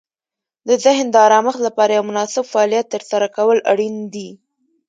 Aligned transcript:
د 0.67 0.69
ذهن 0.83 1.05
د 1.11 1.15
آرامښت 1.27 1.61
لپاره 1.67 1.91
یو 1.97 2.03
مناسب 2.11 2.43
فعالیت 2.53 2.85
ترسره 2.93 3.27
کول 3.37 3.57
اړین 3.71 3.95
دي. 4.13 4.29